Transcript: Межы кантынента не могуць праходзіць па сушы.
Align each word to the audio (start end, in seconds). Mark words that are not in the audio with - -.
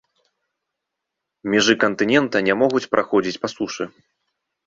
Межы 1.53 1.75
кантынента 1.83 2.37
не 2.47 2.55
могуць 2.61 2.83
праходзіць 2.95 3.41
па 3.43 3.47
сушы. 3.57 3.83